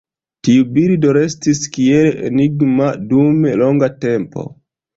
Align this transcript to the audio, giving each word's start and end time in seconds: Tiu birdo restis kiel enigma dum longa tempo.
Tiu 0.45 0.63
birdo 0.77 1.11
restis 1.17 1.61
kiel 1.75 2.09
enigma 2.31 2.89
dum 3.15 3.47
longa 3.65 3.95
tempo. 4.11 4.51